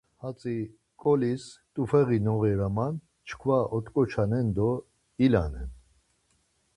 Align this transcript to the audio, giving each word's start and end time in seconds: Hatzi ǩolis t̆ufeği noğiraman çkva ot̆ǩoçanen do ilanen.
Hatzi 0.21 0.57
ǩolis 1.01 1.43
t̆ufeği 1.73 2.19
noğiraman 2.25 2.93
çkva 3.27 3.59
ot̆ǩoçanen 3.77 4.47
do 4.55 4.69
ilanen. 5.25 5.69